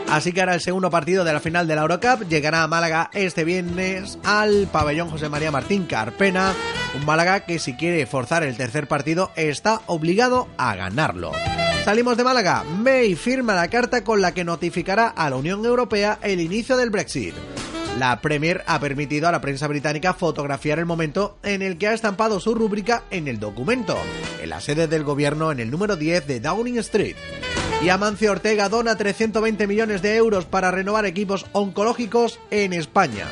Así 0.10 0.34
que 0.34 0.42
ahora 0.42 0.56
el 0.56 0.60
segundo 0.60 0.90
partido 0.90 1.24
de 1.24 1.32
la 1.32 1.40
final 1.40 1.70
de 1.70 1.76
la 1.76 1.84
Eurocup 1.84 2.28
llegará 2.28 2.64
a 2.64 2.68
Málaga 2.68 3.10
este 3.14 3.46
viernes 3.46 4.20
al 4.26 4.68
pabellón 4.70 5.10
José 5.10 5.30
María 5.30 5.52
Martín 5.52 5.86
Carpena, 5.86 6.54
un 6.98 7.06
Málaga 7.06 7.46
que 7.46 7.60
si 7.60 7.76
quiere 7.76 8.06
forzar 8.06 8.44
el 8.44 8.58
tercer 8.58 8.90
partido 8.90 9.32
está 9.38 9.80
obligado 9.86 10.50
a 10.58 10.76
ganarlo. 10.76 11.32
Salimos 11.86 12.18
de 12.18 12.26
Málaga, 12.26 12.66
May 12.66 13.16
firma 13.16 13.56
la 13.56 13.70
carta 13.70 14.04
con 14.04 14.20
la 14.20 14.34
que 14.34 14.44
notificará 14.44 15.08
a 15.08 15.30
la 15.30 15.38
Unión 15.38 15.64
Europea 15.64 16.20
el 16.24 16.42
inicio 16.42 16.76
del 16.76 16.90
Brexit. 16.90 17.36
La 17.98 18.22
Premier 18.22 18.64
ha 18.68 18.80
permitido 18.80 19.28
a 19.28 19.32
la 19.32 19.42
prensa 19.42 19.68
británica 19.68 20.14
fotografiar 20.14 20.80
el 20.80 20.86
momento 20.86 21.38
en 21.44 21.62
el 21.62 21.78
que 21.78 21.88
ha 21.88 21.94
estampado 21.94 22.40
su 22.40 22.56
rúbrica 22.56 23.04
en 23.12 23.28
el 23.28 23.40
documento, 23.40 23.98
en 24.42 24.50
la 24.50 24.62
sede 24.62 24.88
del 24.88 25.04
gobierno 25.04 25.52
en 25.52 25.60
el 25.60 25.70
número 25.70 25.98
10 25.98 26.26
de 26.26 26.40
Downing 26.40 26.78
Street. 26.80 27.16
Y 27.84 27.90
Amancio 27.90 28.32
Ortega 28.32 28.70
dona 28.70 28.96
320 28.96 29.68
millones 29.68 30.02
de 30.02 30.16
euros 30.16 30.46
para 30.46 30.72
renovar 30.72 31.06
equipos 31.06 31.46
oncológicos 31.52 32.40
en 32.50 32.74
España. 32.74 33.28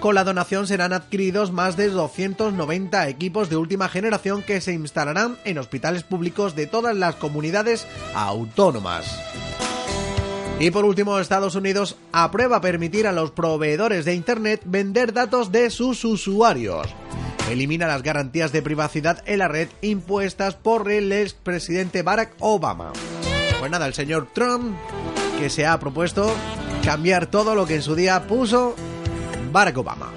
Con 0.00 0.14
la 0.14 0.24
donación 0.24 0.66
serán 0.66 0.94
adquiridos 0.94 1.52
más 1.52 1.76
de 1.76 1.90
290 1.90 3.08
equipos 3.08 3.50
de 3.50 3.56
última 3.56 3.90
generación 3.90 4.42
que 4.42 4.62
se 4.62 4.72
instalarán 4.72 5.36
en 5.44 5.58
hospitales 5.58 6.02
públicos 6.04 6.56
de 6.56 6.66
todas 6.66 6.96
las 6.96 7.16
comunidades 7.16 7.86
autónomas. 8.14 9.20
Y 10.60 10.70
por 10.70 10.84
último, 10.84 11.18
Estados 11.18 11.54
Unidos 11.54 11.96
aprueba 12.12 12.60
permitir 12.60 13.06
a 13.06 13.12
los 13.12 13.30
proveedores 13.30 14.04
de 14.04 14.14
Internet 14.14 14.60
vender 14.66 15.14
datos 15.14 15.50
de 15.50 15.70
sus 15.70 16.04
usuarios. 16.04 16.86
Elimina 17.50 17.86
las 17.86 18.02
garantías 18.02 18.52
de 18.52 18.60
privacidad 18.60 19.22
en 19.24 19.38
la 19.38 19.48
red 19.48 19.68
impuestas 19.80 20.56
por 20.56 20.90
el 20.90 21.12
expresidente 21.12 22.02
Barack 22.02 22.34
Obama. 22.40 22.92
Pues 23.58 23.70
nada, 23.70 23.86
el 23.86 23.94
señor 23.94 24.28
Trump 24.34 24.76
que 25.38 25.48
se 25.48 25.66
ha 25.66 25.80
propuesto 25.80 26.30
cambiar 26.84 27.26
todo 27.26 27.54
lo 27.54 27.66
que 27.66 27.76
en 27.76 27.82
su 27.82 27.94
día 27.94 28.26
puso 28.26 28.76
Barack 29.50 29.78
Obama. 29.78 30.12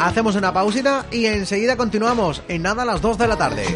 Hacemos 0.00 0.36
una 0.36 0.54
pausita 0.54 1.04
y 1.10 1.26
enseguida 1.26 1.76
continuamos 1.76 2.42
en 2.48 2.62
nada 2.62 2.84
a 2.84 2.86
las 2.86 3.02
2 3.02 3.18
de 3.18 3.28
la 3.28 3.36
tarde. 3.36 3.66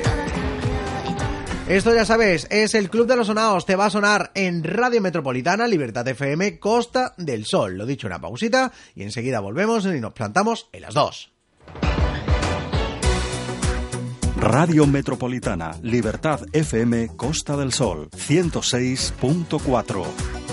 Esto 1.68 1.94
ya 1.94 2.04
sabes, 2.04 2.46
es 2.50 2.74
el 2.74 2.90
Club 2.90 3.06
de 3.06 3.16
los 3.16 3.28
Sonados. 3.28 3.64
Te 3.64 3.74
va 3.74 3.86
a 3.86 3.90
sonar 3.90 4.32
en 4.34 4.62
Radio 4.62 5.00
Metropolitana, 5.00 5.66
Libertad 5.66 6.06
FM, 6.06 6.58
Costa 6.58 7.14
del 7.16 7.46
Sol. 7.46 7.78
Lo 7.78 7.86
dicho, 7.86 8.06
una 8.06 8.20
pausita 8.20 8.70
y 8.94 9.02
enseguida 9.02 9.40
volvemos 9.40 9.86
y 9.86 9.98
nos 9.98 10.12
plantamos 10.12 10.68
en 10.72 10.82
las 10.82 10.92
2. 10.92 11.32
Radio 14.36 14.86
Metropolitana, 14.86 15.78
Libertad 15.80 16.40
FM, 16.52 17.16
Costa 17.16 17.56
del 17.56 17.72
Sol, 17.72 18.10
106.4. 18.10 20.43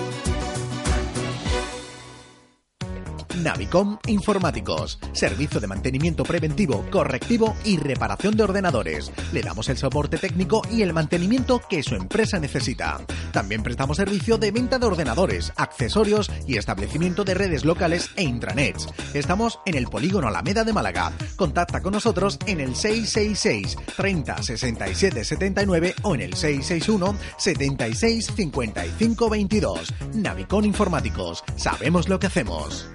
Navicom 3.42 3.98
Informáticos. 4.08 5.00
Servicio 5.14 5.60
de 5.60 5.68
mantenimiento 5.68 6.24
preventivo, 6.24 6.86
correctivo 6.92 7.56
y 7.64 7.78
reparación 7.78 8.36
de 8.36 8.44
ordenadores. 8.44 9.12
Le 9.34 9.42
damos 9.42 9.70
el 9.70 9.78
soporte 9.78 10.18
técnico 10.18 10.62
y 10.70 10.82
el 10.84 10.94
mantenimiento 10.94 11.62
que 11.68 11.84
su 11.84 11.96
empresa 11.96 12.40
necesita. 12.40 13.00
También 13.32 13.64
prestamos 13.64 13.98
servicio 13.98 14.38
de 14.38 14.52
venta 14.52 14.78
de 14.80 14.86
ordenadores, 14.86 15.52
accesorios 15.56 16.30
y 16.48 16.58
establecimiento 16.58 17.24
de 17.24 17.34
redes 17.34 17.66
locales 17.66 18.12
e 18.16 18.24
intranets. 18.24 18.88
Estamos 19.14 19.60
en 19.66 19.76
el 19.76 19.88
Polígono 19.88 20.28
Alameda 20.28 20.64
de 20.64 20.74
Málaga. 20.74 21.12
Contacta 21.36 21.82
con 21.82 21.94
nosotros 21.94 22.38
en 22.46 22.60
el 22.60 22.76
666 22.76 23.78
30 23.98 24.44
67 24.44 25.24
79 25.24 25.96
o 26.04 26.16
en 26.16 26.22
el 26.22 26.34
661 26.36 27.18
76 27.38 28.32
55 28.36 29.30
22. 29.30 29.94
Navicom 30.14 30.66
Informáticos. 30.66 31.44
Sabemos 31.56 32.08
lo 32.08 32.20
que 32.20 32.28
hacemos. 32.28 32.90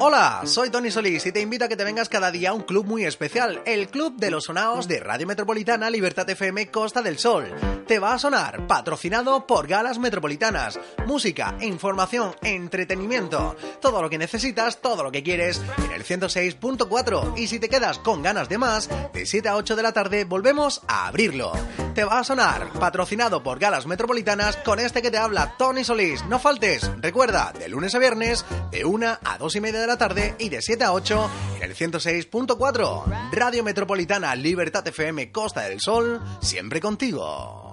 Hola, 0.00 0.42
soy 0.44 0.70
Tony 0.70 0.92
Solís 0.92 1.26
y 1.26 1.32
te 1.32 1.40
invito 1.40 1.64
a 1.64 1.68
que 1.68 1.76
te 1.76 1.82
vengas 1.82 2.08
cada 2.08 2.30
día 2.30 2.50
a 2.50 2.52
un 2.52 2.62
club 2.62 2.86
muy 2.86 3.04
especial, 3.04 3.60
el 3.66 3.88
Club 3.88 4.14
de 4.16 4.30
los 4.30 4.44
Sonaos 4.44 4.86
de 4.86 5.00
Radio 5.00 5.26
Metropolitana 5.26 5.90
Libertad 5.90 6.30
FM 6.30 6.70
Costa 6.70 7.02
del 7.02 7.18
Sol. 7.18 7.52
Te 7.88 7.98
va 7.98 8.14
a 8.14 8.18
sonar, 8.20 8.68
patrocinado 8.68 9.44
por 9.44 9.66
Galas 9.66 9.98
Metropolitanas, 9.98 10.78
música, 11.04 11.56
información, 11.62 12.32
entretenimiento, 12.42 13.56
todo 13.80 14.00
lo 14.00 14.08
que 14.08 14.18
necesitas, 14.18 14.80
todo 14.80 15.02
lo 15.02 15.10
que 15.10 15.24
quieres 15.24 15.60
en 15.84 15.90
el 15.90 16.04
106.4 16.04 17.36
y 17.36 17.48
si 17.48 17.58
te 17.58 17.68
quedas 17.68 17.98
con 17.98 18.22
ganas 18.22 18.48
de 18.48 18.58
más, 18.58 18.88
de 19.12 19.26
7 19.26 19.48
a 19.48 19.56
8 19.56 19.74
de 19.74 19.82
la 19.82 19.92
tarde 19.92 20.24
volvemos 20.24 20.80
a 20.86 21.08
abrirlo. 21.08 21.52
Te 21.98 22.04
va 22.04 22.20
a 22.20 22.22
sonar, 22.22 22.70
patrocinado 22.78 23.42
por 23.42 23.58
Galas 23.58 23.84
Metropolitanas 23.84 24.56
con 24.58 24.78
este 24.78 25.02
que 25.02 25.10
te 25.10 25.18
habla 25.18 25.56
Tony 25.58 25.82
Solís. 25.82 26.24
No 26.26 26.38
faltes, 26.38 26.88
recuerda, 27.00 27.52
de 27.58 27.68
lunes 27.68 27.92
a 27.92 27.98
viernes, 27.98 28.46
de 28.70 28.84
1 28.84 29.18
a 29.24 29.36
2 29.36 29.56
y 29.56 29.60
media 29.60 29.80
de 29.80 29.88
la 29.88 29.98
tarde 29.98 30.36
y 30.38 30.48
de 30.48 30.62
7 30.62 30.84
a 30.84 30.92
8 30.92 31.30
en 31.56 31.62
el 31.64 31.74
106.4. 31.74 33.30
Radio 33.32 33.64
Metropolitana 33.64 34.36
Libertad 34.36 34.86
FM 34.86 35.32
Costa 35.32 35.62
del 35.62 35.80
Sol, 35.80 36.22
siempre 36.40 36.80
contigo. 36.80 37.67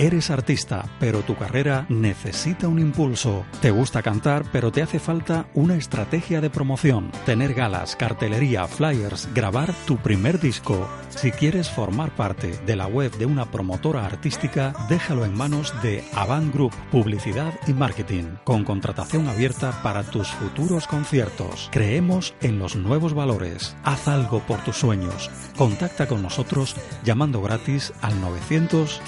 Eres 0.00 0.30
artista, 0.30 0.86
pero 0.98 1.20
tu 1.20 1.36
carrera 1.36 1.84
necesita 1.90 2.68
un 2.68 2.78
impulso. 2.78 3.44
Te 3.60 3.70
gusta 3.70 4.00
cantar, 4.00 4.46
pero 4.50 4.72
te 4.72 4.80
hace 4.80 4.98
falta 4.98 5.46
una 5.52 5.76
estrategia 5.76 6.40
de 6.40 6.48
promoción. 6.48 7.12
Tener 7.26 7.52
galas, 7.52 7.96
cartelería, 7.96 8.66
flyers, 8.66 9.28
grabar 9.34 9.74
tu 9.86 9.98
primer 9.98 10.40
disco. 10.40 10.88
Si 11.10 11.30
quieres 11.32 11.68
formar 11.68 12.16
parte 12.16 12.56
de 12.64 12.76
la 12.76 12.86
web 12.86 13.14
de 13.18 13.26
una 13.26 13.50
promotora 13.50 14.06
artística, 14.06 14.72
déjalo 14.88 15.26
en 15.26 15.36
manos 15.36 15.74
de 15.82 16.02
Avant 16.14 16.50
Group 16.54 16.72
Publicidad 16.90 17.52
y 17.66 17.74
Marketing, 17.74 18.36
con 18.44 18.64
contratación 18.64 19.28
abierta 19.28 19.82
para 19.82 20.02
tus 20.02 20.28
futuros 20.28 20.86
conciertos. 20.86 21.68
Creemos 21.72 22.32
en 22.40 22.58
los 22.58 22.74
nuevos 22.74 23.12
valores. 23.12 23.76
Haz 23.84 24.08
algo 24.08 24.40
por 24.46 24.60
tus 24.64 24.76
sueños. 24.76 25.30
Contacta 25.58 26.06
con 26.08 26.22
nosotros 26.22 26.74
llamando 27.04 27.42
gratis 27.42 27.92
al 28.00 28.18
900 28.18 29.02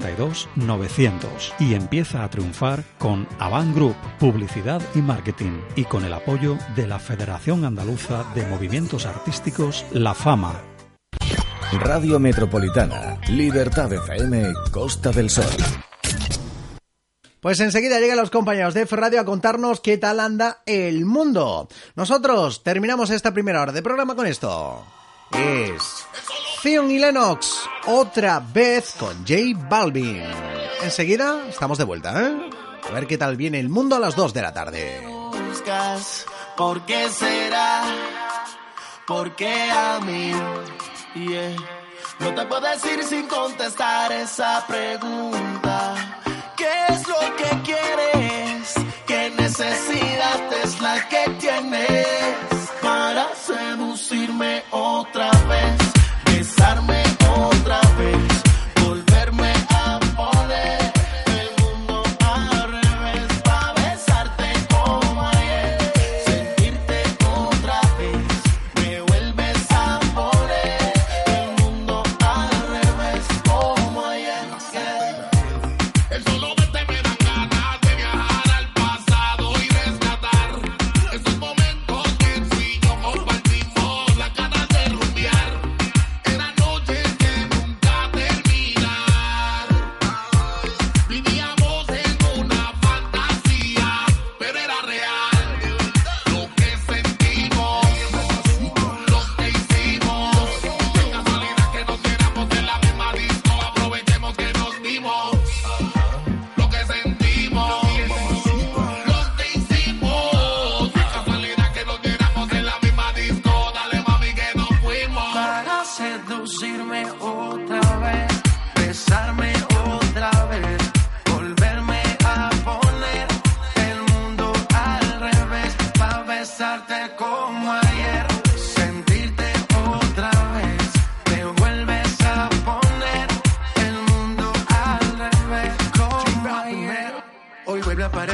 162 0.00 0.48
900 0.56 1.54
y 1.58 1.74
empieza 1.74 2.24
a 2.24 2.30
triunfar 2.30 2.84
con 2.98 3.28
Avant 3.38 3.74
Group 3.74 3.96
Publicidad 4.18 4.82
y 4.94 5.02
Marketing 5.02 5.60
y 5.76 5.84
con 5.84 6.04
el 6.04 6.12
apoyo 6.12 6.56
de 6.74 6.86
la 6.86 6.98
Federación 6.98 7.64
Andaluza 7.64 8.24
de 8.34 8.46
Movimientos 8.46 9.06
Artísticos 9.06 9.84
La 9.92 10.14
Fama. 10.14 10.60
Radio 11.80 12.18
Metropolitana, 12.18 13.18
Libertad 13.28 13.92
FM, 13.92 14.52
Costa 14.72 15.12
del 15.12 15.30
Sol. 15.30 15.44
Pues 17.40 17.60
enseguida 17.60 18.00
llegan 18.00 18.18
los 18.18 18.30
compañeros 18.30 18.74
de 18.74 18.82
F 18.82 18.96
Radio 18.96 19.20
a 19.20 19.24
contarnos 19.24 19.80
qué 19.80 19.96
tal 19.96 20.20
anda 20.20 20.62
el 20.66 21.06
mundo. 21.06 21.68
Nosotros 21.94 22.62
terminamos 22.62 23.10
esta 23.10 23.32
primera 23.32 23.62
hora 23.62 23.72
de 23.72 23.82
programa 23.82 24.14
con 24.14 24.26
esto. 24.26 24.84
Es 25.32 26.04
Zion 26.60 26.90
y 26.90 26.98
Lennox, 26.98 27.59
otra 27.86 28.40
vez 28.40 28.94
con 28.98 29.26
J 29.26 29.36
Balvin. 29.68 30.22
Enseguida 30.82 31.46
estamos 31.48 31.78
de 31.78 31.84
vuelta, 31.84 32.20
¿eh? 32.20 32.50
A 32.88 32.92
ver 32.92 33.06
qué 33.06 33.18
tal 33.18 33.36
viene 33.36 33.60
el 33.60 33.68
mundo 33.68 33.96
a 33.96 34.00
las 34.00 34.16
2 34.16 34.32
de 34.34 34.42
la 34.42 34.52
tarde. 34.52 35.02
¿por 36.56 36.84
qué 36.84 37.08
será? 37.08 37.84
¿Por 39.06 39.34
qué 39.36 39.70
a 39.70 40.00
mí? 40.00 40.32
No 42.18 42.34
te 42.34 42.46
puedo 42.46 42.60
decir 42.60 43.02
sin 43.04 43.26
contestar 43.26 44.12
esa 44.12 44.64
pregunta. 44.66 45.94
¿Qué 46.56 46.68
es 46.88 47.08
lo 47.08 47.36
que 47.36 47.62
quieres? 47.62 48.74
¿Qué 49.06 49.30
necesidad 49.30 50.52
es 50.62 50.80
la 50.80 51.08
que 51.08 51.30
tienes 51.38 52.06
para 52.82 53.26
seducirme 53.34 54.62
otra 54.70 55.30
vez? 55.48 55.78
Besarme 56.26 57.09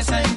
que 0.00 0.04
sentimos, 0.04 0.29